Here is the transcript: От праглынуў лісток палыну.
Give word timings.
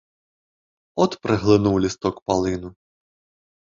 От 1.05 1.11
праглынуў 1.27 1.75
лісток 1.87 2.15
палыну. 2.29 2.77